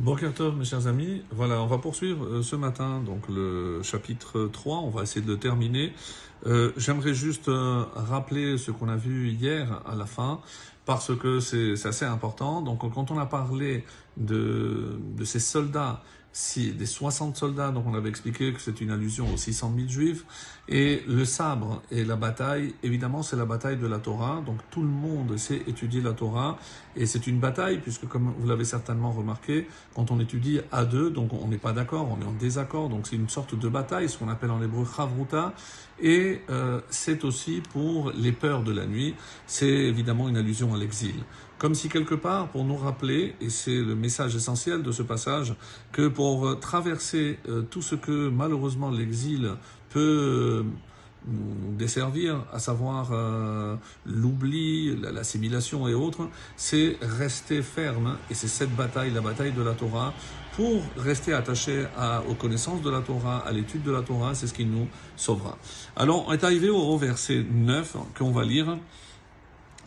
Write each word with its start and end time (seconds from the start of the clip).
Bonjour 0.00 0.52
mes 0.54 0.64
chers 0.64 0.86
amis. 0.86 1.22
Voilà, 1.32 1.60
on 1.60 1.66
va 1.66 1.78
poursuivre 1.78 2.24
euh, 2.24 2.42
ce 2.44 2.54
matin 2.54 3.02
donc 3.04 3.28
le 3.28 3.82
chapitre 3.82 4.46
3. 4.46 4.76
On 4.76 4.90
va 4.90 5.02
essayer 5.02 5.26
de 5.26 5.32
le 5.32 5.38
terminer. 5.38 5.92
Euh, 6.46 6.70
J'aimerais 6.76 7.14
juste 7.14 7.48
euh, 7.48 7.82
rappeler 7.96 8.58
ce 8.58 8.70
qu'on 8.70 8.88
a 8.88 8.94
vu 8.94 9.30
hier 9.30 9.82
à 9.84 9.96
la 9.96 10.06
fin 10.06 10.40
parce 10.86 11.16
que 11.16 11.40
c'est 11.40 11.84
assez 11.84 12.04
important. 12.04 12.62
Donc 12.62 12.88
quand 12.94 13.10
on 13.10 13.18
a 13.18 13.26
parlé 13.26 13.84
de 14.16 15.00
ces 15.24 15.40
soldats 15.40 16.00
si, 16.38 16.70
des 16.70 16.86
60 16.86 17.36
soldats, 17.36 17.72
donc 17.72 17.84
on 17.88 17.94
avait 17.94 18.08
expliqué 18.08 18.52
que 18.52 18.60
c'est 18.60 18.80
une 18.80 18.92
allusion 18.92 19.26
aux 19.34 19.36
600 19.36 19.72
000 19.76 19.88
juifs, 19.88 20.24
et 20.68 21.02
le 21.08 21.24
sabre 21.24 21.82
et 21.90 22.04
la 22.04 22.14
bataille, 22.14 22.76
évidemment 22.84 23.24
c'est 23.24 23.34
la 23.34 23.44
bataille 23.44 23.76
de 23.76 23.88
la 23.88 23.98
Torah, 23.98 24.40
donc 24.46 24.58
tout 24.70 24.82
le 24.82 24.88
monde 24.88 25.36
sait 25.36 25.62
étudier 25.66 26.00
la 26.00 26.12
Torah, 26.12 26.56
et 26.94 27.06
c'est 27.06 27.26
une 27.26 27.40
bataille, 27.40 27.78
puisque 27.78 28.06
comme 28.06 28.32
vous 28.38 28.46
l'avez 28.46 28.64
certainement 28.64 29.10
remarqué, 29.10 29.66
quand 29.96 30.12
on 30.12 30.20
étudie 30.20 30.60
à 30.70 30.84
deux, 30.84 31.10
donc 31.10 31.32
on 31.32 31.48
n'est 31.48 31.58
pas 31.58 31.72
d'accord, 31.72 32.08
on 32.08 32.22
est 32.24 32.28
en 32.28 32.34
désaccord, 32.34 32.88
donc 32.88 33.08
c'est 33.08 33.16
une 33.16 33.28
sorte 33.28 33.58
de 33.58 33.68
bataille, 33.68 34.08
ce 34.08 34.16
qu'on 34.16 34.28
appelle 34.28 34.52
en 34.52 34.62
hébreu 34.62 34.86
chavruta, 34.86 35.54
et 36.00 36.42
euh, 36.50 36.80
c'est 36.88 37.24
aussi 37.24 37.62
pour 37.72 38.12
les 38.12 38.30
peurs 38.30 38.62
de 38.62 38.70
la 38.70 38.86
nuit, 38.86 39.16
c'est 39.48 39.66
évidemment 39.66 40.28
une 40.28 40.36
allusion 40.36 40.72
à 40.72 40.78
l'exil. 40.78 41.16
Comme 41.58 41.74
si 41.74 41.88
quelque 41.88 42.14
part, 42.14 42.48
pour 42.48 42.64
nous 42.64 42.76
rappeler, 42.76 43.34
et 43.40 43.50
c'est 43.50 43.74
le 43.74 43.96
message 43.96 44.36
essentiel 44.36 44.82
de 44.82 44.92
ce 44.92 45.02
passage, 45.02 45.54
que 45.90 46.06
pour 46.06 46.58
traverser 46.60 47.38
euh, 47.48 47.62
tout 47.62 47.82
ce 47.82 47.96
que 47.96 48.28
malheureusement 48.28 48.90
l'exil 48.90 49.54
peut 49.90 50.00
euh, 50.00 50.62
desservir, 51.76 52.44
à 52.52 52.58
savoir 52.58 53.10
euh, 53.12 53.76
l'oubli, 54.06 54.96
l'assimilation 54.96 55.88
et 55.88 55.94
autres, 55.94 56.28
c'est 56.56 56.96
rester 57.00 57.62
ferme, 57.62 58.16
et 58.30 58.34
c'est 58.34 58.48
cette 58.48 58.74
bataille, 58.74 59.10
la 59.10 59.20
bataille 59.20 59.52
de 59.52 59.62
la 59.62 59.72
Torah, 59.72 60.14
pour 60.54 60.82
rester 60.96 61.32
attaché 61.32 61.86
à, 61.96 62.22
aux 62.28 62.34
connaissances 62.34 62.82
de 62.82 62.90
la 62.90 63.00
Torah, 63.00 63.38
à 63.46 63.52
l'étude 63.52 63.82
de 63.82 63.92
la 63.92 64.02
Torah, 64.02 64.34
c'est 64.34 64.46
ce 64.46 64.54
qui 64.54 64.64
nous 64.64 64.88
sauvera. 65.16 65.56
Alors, 65.96 66.24
on 66.28 66.32
est 66.32 66.44
arrivé 66.44 66.68
au 66.68 66.96
verset 66.96 67.44
9 67.48 67.96
qu'on 68.16 68.32
va 68.32 68.44
lire. 68.44 68.76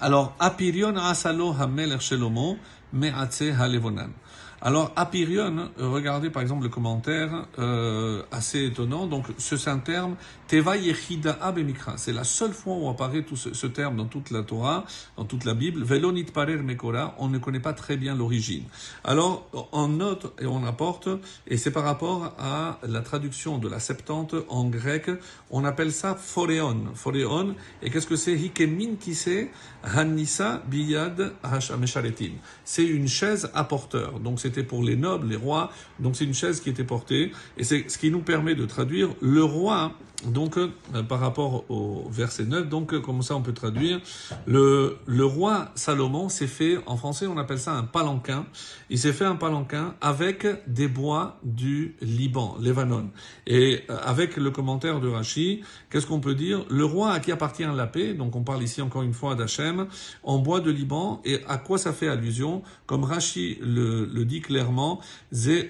Alors, 0.00 0.34
Apirion 0.38 0.96
asalo 0.96 1.52
hamelech 1.52 2.00
shelomo 2.00 2.56
me'atze 2.92 3.52
halevonan. 3.52 4.12
Alors, 4.60 4.92
Apirion, 4.96 5.70
regardez 5.78 6.30
par 6.30 6.42
exemple 6.42 6.64
le 6.64 6.68
commentaire 6.68 7.46
euh, 7.60 8.24
assez 8.32 8.64
étonnant. 8.64 9.06
Donc, 9.06 9.26
c'est 9.38 9.68
un 9.68 9.78
terme, 9.78 10.16
Teva 10.48 10.76
Yechida 10.76 11.38
Abemikra. 11.40 11.96
C'est 11.96 12.12
la 12.12 12.24
seule 12.24 12.52
fois 12.52 12.74
où 12.74 12.88
apparaît 12.88 13.22
tout 13.22 13.36
ce, 13.36 13.54
ce, 13.54 13.68
terme 13.68 13.96
dans 13.96 14.06
toute 14.06 14.32
la 14.32 14.42
Torah, 14.42 14.84
dans 15.16 15.24
toute 15.24 15.44
la 15.44 15.54
Bible. 15.54 15.84
Velonit 15.84 16.24
Parer 16.24 16.56
Mekora, 16.56 17.14
on 17.18 17.28
ne 17.28 17.38
connaît 17.38 17.60
pas 17.60 17.72
très 17.72 17.96
bien 17.96 18.16
l'origine. 18.16 18.64
Alors, 19.04 19.48
on 19.70 19.86
note 19.86 20.34
et 20.40 20.46
on 20.46 20.64
apporte, 20.64 21.08
et 21.46 21.56
c'est 21.56 21.70
par 21.70 21.84
rapport 21.84 22.34
à 22.38 22.80
la 22.82 23.00
traduction 23.02 23.58
de 23.58 23.68
la 23.68 23.78
Septante 23.78 24.34
en 24.48 24.64
grec, 24.64 25.08
on 25.50 25.64
appelle 25.64 25.92
ça 25.92 26.16
Phoreon. 26.16 26.86
Phoreon, 26.94 27.54
et 27.80 27.90
qu'est-ce 27.90 28.08
que 28.08 28.16
c'est? 28.16 28.34
Hikemin 28.34 28.96
Kise 28.98 29.48
Hanisa 29.84 30.62
Biyad 30.66 31.34
Hashamesharetim. 31.44 32.32
C'est 32.64 32.86
une 32.86 33.06
chaise 33.06 33.50
à 33.54 33.62
porteur. 33.62 34.18
Donc, 34.18 34.40
c'était 34.48 34.62
pour 34.62 34.82
les 34.82 34.96
nobles, 34.96 35.28
les 35.28 35.36
rois. 35.36 35.70
Donc 36.00 36.16
c'est 36.16 36.24
une 36.24 36.34
chaise 36.34 36.60
qui 36.60 36.70
était 36.70 36.84
portée. 36.84 37.32
Et 37.56 37.64
c'est 37.64 37.88
ce 37.88 37.98
qui 37.98 38.10
nous 38.10 38.20
permet 38.20 38.54
de 38.54 38.64
traduire 38.64 39.10
le 39.20 39.44
roi 39.44 39.92
donc, 40.26 40.58
euh, 40.58 40.68
par 41.08 41.20
rapport 41.20 41.64
au 41.70 42.08
verset 42.10 42.44
9, 42.44 42.68
donc, 42.68 42.92
euh, 42.92 43.00
comme 43.00 43.22
ça 43.22 43.36
on 43.36 43.42
peut 43.42 43.52
traduire, 43.52 44.00
le, 44.46 44.98
roi 45.24 45.70
Salomon 45.76 46.28
s'est 46.28 46.48
fait, 46.48 46.78
en 46.86 46.96
français 46.96 47.28
on 47.28 47.38
appelle 47.38 47.60
ça 47.60 47.74
un 47.74 47.84
palanquin, 47.84 48.44
il 48.90 48.98
s'est 48.98 49.12
fait 49.12 49.24
un 49.24 49.36
palanquin 49.36 49.94
avec 50.00 50.44
des 50.66 50.88
bois 50.88 51.38
du 51.44 51.94
Liban, 52.00 52.56
Lebanon. 52.60 53.10
Et 53.46 53.82
euh, 53.90 53.96
avec 54.04 54.36
le 54.36 54.50
commentaire 54.50 54.98
de 54.98 55.06
Rachi, 55.08 55.62
qu'est-ce 55.88 56.06
qu'on 56.06 56.18
peut 56.18 56.34
dire? 56.34 56.64
Le 56.68 56.84
roi 56.84 57.12
à 57.12 57.20
qui 57.20 57.30
appartient 57.30 57.62
la 57.62 57.86
paix, 57.86 58.14
donc 58.14 58.34
on 58.34 58.42
parle 58.42 58.64
ici 58.64 58.82
encore 58.82 59.02
une 59.02 59.14
fois 59.14 59.36
d'Hachem, 59.36 59.86
en 60.24 60.38
bois 60.38 60.58
de 60.58 60.72
Liban, 60.72 61.20
et 61.24 61.38
à 61.46 61.58
quoi 61.58 61.78
ça 61.78 61.92
fait 61.92 62.08
allusion? 62.08 62.62
Comme 62.86 63.04
Rachi 63.04 63.58
le, 63.62 64.06
dit 64.24 64.40
clairement, 64.40 65.00
c'est 65.30 65.68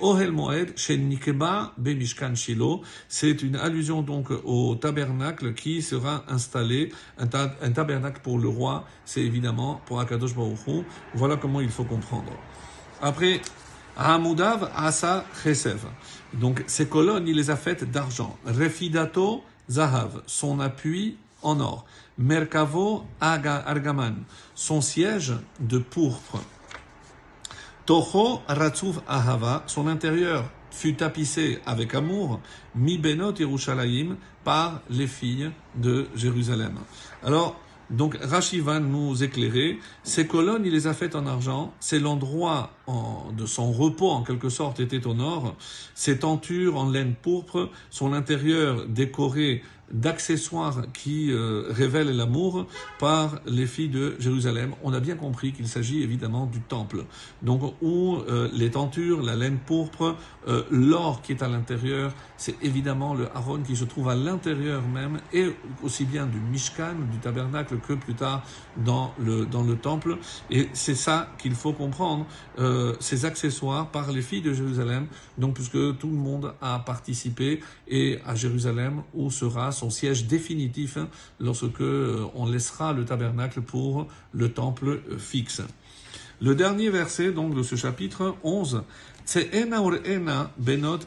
une 3.43 3.57
allusion 3.57 4.03
donc 4.03 4.33
au 4.45 4.75
tabernacle 4.75 5.55
qui 5.55 5.83
sera 5.83 6.25
installé, 6.29 6.93
un, 7.19 7.27
tabernacle 7.27 8.21
pour 8.23 8.39
le 8.39 8.49
roi, 8.49 8.85
c'est 9.05 9.23
évidemment 9.23 9.81
pour 9.87 10.01
Akadosh 10.01 10.35
Baruch 10.35 10.85
Voilà 11.15 11.37
comment 11.37 11.61
il 11.61 11.71
faut 11.71 11.85
comprendre. 11.85 12.33
Après, 13.01 13.41
Hamudav 13.97 14.71
Asa 14.77 15.25
Chesev. 15.43 15.81
Donc 16.35 16.63
ces 16.67 16.87
colonnes, 16.87 17.27
il 17.27 17.37
les 17.37 17.51
a 17.51 17.57
faites 17.57 17.91
d'argent. 17.91 18.37
Refidato 18.47 19.43
Zahav, 19.69 20.23
son 20.27 20.61
appui 20.61 21.17
en 21.43 21.61
or. 21.61 21.85
Merkavo 22.17 23.05
Argaman, 23.21 24.25
son 24.55 24.81
siège 24.81 25.35
de 25.61 25.79
pourpre. 25.79 26.41
Toho 27.87 28.43
Ratsuv 28.49 29.01
Ahava, 29.09 29.63
son 29.67 29.87
intérieur 29.87 30.45
fut 30.71 30.95
tapissé 30.95 31.59
avec 31.67 31.95
amour, 31.95 32.41
mi 32.75 32.99
benot 32.99 33.35
Yerushalayim, 33.39 34.17
par 34.45 34.81
les 34.91 35.07
filles 35.07 35.51
de 35.77 36.07
Jérusalem. 36.15 36.79
Alors, 37.23 37.57
donc 37.91 38.19
Rashi 38.21 38.61
va 38.61 38.81
nous 38.81 39.23
éclairer. 39.23 39.79
Ces 40.03 40.27
colonnes, 40.27 40.67
il 40.67 40.73
les 40.73 40.87
a 40.87 40.95
faites 40.95 41.17
en 41.17 41.27
argent. 41.27 41.73
C'est 41.81 41.99
l'endroit 41.99 42.73
de 43.33 43.47
son 43.47 43.73
repos, 43.73 44.11
en 44.11 44.23
quelque 44.23 44.51
sorte, 44.51 44.79
était 44.81 45.07
au 45.07 45.15
nord. 45.15 45.57
Ces 45.95 46.19
tentures 46.19 46.77
en 46.77 46.91
laine 46.91 47.15
pourpre, 47.15 47.71
son 47.89 48.13
intérieur 48.13 48.87
décoré 48.87 49.63
d'accessoires 49.93 50.83
qui 50.93 51.31
euh, 51.31 51.65
révèlent 51.71 52.15
l'amour 52.15 52.67
par 52.99 53.41
les 53.47 53.67
filles 53.67 53.89
de 53.89 54.17
Jérusalem. 54.19 54.75
On 54.83 54.93
a 54.93 55.01
bien 55.01 55.17
compris 55.17 55.53
qu'il 55.53 55.69
s'agit 55.69 56.03
évidemment 56.03 56.47
du 56.47 56.61
temple. 56.61 57.05
Donc 57.43 57.75
où 57.81 58.17
euh, 58.17 58.49
les 58.53 58.71
tentures, 58.71 59.23
la 59.23 59.37
laine 59.37 59.59
pourpre, 59.59 60.17
euh, 60.47 60.63
l'or 60.71 61.23
qui 61.23 61.33
est 61.33 61.43
à 61.43 61.49
l'intérieur, 61.49 62.13
c'est 62.37 62.57
évidemment 62.63 63.15
le 63.15 63.29
Aaron 63.35 63.63
qui 63.63 63.77
se 63.77 63.85
trouve 63.85 64.09
à 64.09 64.15
l'intérieur 64.15 64.83
même 64.87 65.19
et 65.33 65.55
aussi 65.83 66.05
bien 66.05 66.27
du 66.27 66.39
Mishkan, 66.39 66.95
du 67.11 67.19
tabernacle 67.19 67.79
que 67.79 67.95
plus 67.95 68.15
tard 68.15 68.43
dans 68.77 69.15
le 69.19 69.47
dans 69.47 69.63
le 69.63 69.77
temple. 69.77 70.19
Et 70.51 70.69
c'est 70.73 70.95
ça 70.95 71.31
qu'il 71.39 71.55
faut 71.55 71.73
comprendre, 71.73 72.27
ces 73.01 73.25
accessoires 73.25 73.91
par 73.91 74.11
les 74.13 74.23
filles 74.23 74.43
de 74.43 74.53
Jérusalem. 74.53 75.07
Donc 75.39 75.55
puisque 75.55 75.99
tout 75.99 76.09
le 76.09 76.17
monde 76.17 76.55
a 76.61 76.79
participé 76.81 77.61
et 77.87 78.19
à 78.27 78.35
Jérusalem 78.35 79.03
où 79.15 79.31
sera 79.31 79.73
son 79.79 79.91
siège 79.91 80.27
définitif 80.27 80.97
hein, 80.97 81.09
lorsque 81.41 81.81
euh, 81.81 82.27
on 82.35 82.47
laissera 82.47 82.93
le 82.93 83.05
tabernacle 83.05 83.63
pour 83.63 84.07
le 84.33 84.53
temple 84.53 85.01
euh, 85.11 85.19
fixe. 85.19 85.63
Le 86.41 86.55
dernier 86.55 86.91
verset 86.91 87.33
donc 87.33 87.55
de 87.55 87.63
ce 87.63 87.77
chapitre 87.77 88.37
11, 88.45 88.83
benot 90.59 90.99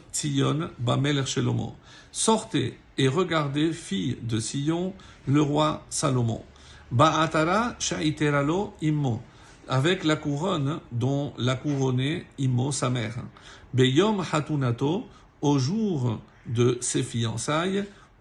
Sortez 2.12 2.78
et 2.98 3.08
regardez, 3.08 3.72
fille 3.72 4.18
de 4.22 4.38
Sion, 4.38 4.92
le 5.26 5.40
roi 5.40 5.84
Salomon. 5.88 6.42
Ba'atara 6.90 7.74
shaiteralo 7.78 8.74
immo. 8.82 9.22
Avec 9.68 10.04
la 10.04 10.16
couronne 10.16 10.80
dont 10.90 11.32
l'a 11.38 11.54
couronné 11.54 12.26
Immo, 12.38 12.72
sa 12.72 12.90
mère. 12.90 13.16
Beyom 13.72 14.22
hatunato, 14.30 15.06
au 15.40 15.58
jour 15.58 16.20
de 16.46 16.76
ses 16.80 17.02
fiançailles, 17.02 17.84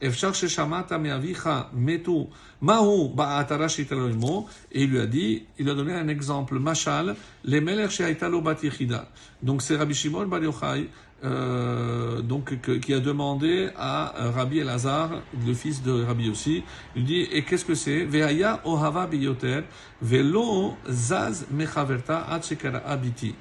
Efshar 0.00 0.32
Sheshamata 0.34 0.98
Meavicha 0.98 1.68
Metu 1.74 2.28
Mahu 2.60 3.08
Baatarashi 3.14 3.86
Taloimo. 3.86 4.46
Et 4.72 4.84
il 4.84 4.90
lui 4.90 5.00
a 5.00 5.06
dit, 5.06 5.44
il 5.58 5.68
a 5.68 5.74
donné 5.74 5.92
un 5.94 6.08
exemple, 6.08 6.58
Machal, 6.58 7.16
les 7.44 7.60
Melech 7.60 7.90
Sheaitalo 7.90 8.40
Batichida. 8.40 9.08
Donc 9.42 9.62
c'est 9.62 9.76
Rabbi 9.76 9.94
Shimon 9.94 10.26
Bar 10.26 10.42
Yochai, 10.42 10.88
euh, 11.24 12.20
donc, 12.20 12.60
qui 12.80 12.92
a 12.92 13.00
demandé 13.00 13.70
à 13.78 14.14
euh, 14.20 14.30
Rabbi 14.30 14.58
Elazar, 14.58 15.22
le 15.46 15.54
fils 15.54 15.82
de 15.82 16.04
Rabbi 16.04 16.24
Yossi, 16.26 16.62
il 16.96 17.04
dit, 17.04 17.22
et 17.32 17.42
qu'est-ce 17.42 17.64
que 17.64 17.74
c'est? 17.74 18.04
Veaya 18.04 18.60
Ohava 18.66 19.06
Biyoter, 19.06 19.62
Velo 20.02 20.74
Zaz 20.86 21.46
Mechaverta 21.50 22.26
Achekara 22.30 22.78
Abiti. 22.86 23.34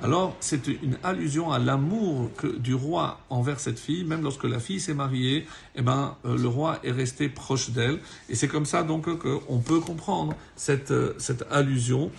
Alors, 0.00 0.36
c'est 0.40 0.66
une 0.68 0.96
allusion 1.02 1.50
à 1.50 1.58
l'amour 1.58 2.30
du 2.58 2.74
roi 2.74 3.20
envers 3.30 3.60
cette 3.60 3.78
fille, 3.78 4.04
même 4.04 4.22
lorsque 4.22 4.44
la 4.44 4.60
fille 4.60 4.80
s'est 4.80 4.94
mariée, 4.94 5.46
et 5.74 5.82
ben, 5.82 5.97
euh, 6.24 6.36
le 6.36 6.48
roi 6.48 6.78
est 6.84 6.92
resté 6.92 7.28
proche 7.28 7.70
d'elle. 7.70 7.98
Et 8.28 8.34
c'est 8.34 8.48
comme 8.48 8.66
ça, 8.66 8.82
donc, 8.82 9.06
qu'on 9.18 9.58
peut 9.58 9.80
comprendre 9.80 10.34
cette, 10.56 10.90
euh, 10.90 11.14
cette 11.18 11.44
allusion 11.50 12.10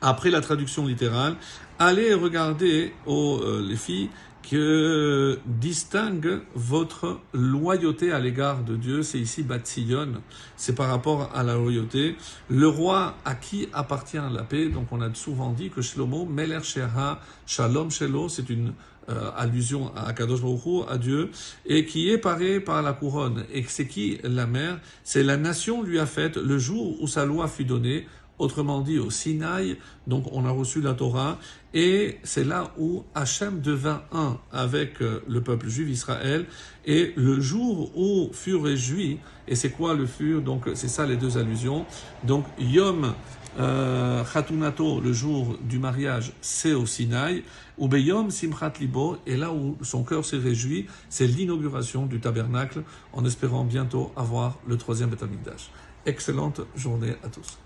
après 0.00 0.30
la 0.30 0.40
traduction 0.40 0.86
littérale, 0.86 1.36
allez 1.78 2.14
regarder, 2.14 2.92
oh, 3.06 3.40
les 3.66 3.76
filles, 3.76 4.10
que 4.42 5.38
distingue 5.46 6.40
votre 6.54 7.20
loyauté 7.32 8.10
à 8.10 8.18
l'égard 8.18 8.64
de 8.64 8.76
Dieu. 8.76 9.02
C'est 9.02 9.18
ici 9.18 9.42
Batsion, 9.42 10.14
c'est 10.56 10.74
par 10.74 10.88
rapport 10.88 11.30
à 11.34 11.42
la 11.42 11.54
loyauté. 11.54 12.16
Le 12.48 12.66
roi 12.66 13.16
à 13.24 13.34
qui 13.34 13.68
appartient 13.72 14.16
la 14.16 14.42
paix, 14.42 14.68
donc 14.68 14.88
on 14.90 15.00
a 15.02 15.14
souvent 15.14 15.52
dit 15.52 15.70
que 15.70 15.82
Shlomo, 15.82 16.24
Meler 16.24 16.62
Sheha, 16.62 17.20
Shalom 17.46 17.90
Shelo, 17.90 18.28
c'est 18.28 18.48
une 18.50 18.72
euh, 19.08 19.30
allusion 19.36 19.92
à 19.96 20.12
Kadosh 20.12 20.40
Baruch 20.40 20.86
à 20.88 20.98
Dieu, 20.98 21.30
et 21.66 21.84
qui 21.84 22.10
est 22.10 22.18
paré 22.18 22.60
par 22.60 22.82
la 22.82 22.92
couronne. 22.92 23.44
Et 23.52 23.64
c'est 23.68 23.86
qui 23.86 24.18
la 24.24 24.46
mère? 24.46 24.80
C'est 25.04 25.22
la 25.22 25.36
nation 25.36 25.82
lui 25.82 25.98
a 25.98 26.06
faite 26.06 26.36
le 26.36 26.58
jour 26.58 27.00
où 27.00 27.06
sa 27.06 27.24
loi 27.24 27.46
fut 27.46 27.64
donnée 27.64 28.06
autrement 28.40 28.80
dit 28.80 28.98
au 28.98 29.10
Sinaï, 29.10 29.76
donc 30.06 30.24
on 30.32 30.44
a 30.44 30.50
reçu 30.50 30.80
la 30.80 30.94
Torah, 30.94 31.38
et 31.72 32.18
c'est 32.24 32.44
là 32.44 32.72
où 32.78 33.04
Hachem 33.14 33.60
devint 33.60 34.02
un 34.12 34.38
avec 34.50 35.00
euh, 35.00 35.20
le 35.28 35.40
peuple 35.40 35.68
juif 35.68 35.88
Israël, 35.88 36.46
et 36.84 37.12
le 37.16 37.38
jour 37.40 37.96
où 37.96 38.30
fut 38.32 38.56
réjoui, 38.56 39.18
et 39.46 39.54
c'est 39.54 39.70
quoi 39.70 39.94
le 39.94 40.06
fur? 40.06 40.42
Donc 40.42 40.68
c'est 40.74 40.88
ça 40.88 41.06
les 41.06 41.16
deux 41.16 41.38
allusions. 41.38 41.84
Donc 42.24 42.44
Yom 42.58 43.14
euh, 43.58 44.24
Khatunato, 44.24 45.00
le 45.00 45.12
jour 45.12 45.58
du 45.62 45.78
mariage, 45.78 46.32
c'est 46.40 46.72
au 46.72 46.86
Sinaï, 46.86 47.44
ou 47.78 47.88
Beyom 47.88 48.30
Simchat 48.30 48.72
Libo, 48.80 49.16
et 49.26 49.36
là 49.36 49.52
où 49.52 49.76
son 49.82 50.02
cœur 50.02 50.24
s'est 50.24 50.38
réjoui, 50.38 50.86
c'est 51.08 51.26
l'inauguration 51.26 52.06
du 52.06 52.20
tabernacle, 52.20 52.82
en 53.12 53.24
espérant 53.24 53.64
bientôt 53.64 54.12
avoir 54.16 54.58
le 54.66 54.76
troisième 54.76 55.10
Betamikdash. 55.10 55.70
Excellente 56.06 56.62
journée 56.74 57.14
à 57.22 57.28
tous. 57.28 57.58